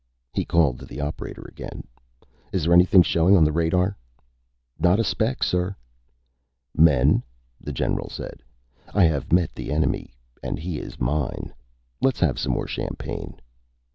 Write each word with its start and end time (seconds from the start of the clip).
He 0.33 0.45
called 0.45 0.79
to 0.79 0.85
the 0.87 0.99
operator 0.99 1.45
again. 1.47 1.83
"Is 2.51 2.63
there 2.63 2.73
anything 2.73 3.03
showing 3.03 3.35
on 3.37 3.43
the 3.43 3.51
radar?" 3.51 3.95
"Not 4.79 4.99
a 4.99 5.03
speck, 5.03 5.43
sir." 5.43 5.75
"Men," 6.75 7.21
the 7.63 7.71
general 7.71 8.09
said, 8.09 8.41
"I 8.95 9.03
have 9.03 9.31
met 9.31 9.53
the 9.53 9.71
enemy 9.71 10.15
and 10.41 10.57
he 10.57 10.79
is 10.79 10.99
mine. 10.99 11.53
Let's 12.01 12.19
have 12.21 12.39
some 12.39 12.53
more 12.53 12.65
champagne." 12.67 13.39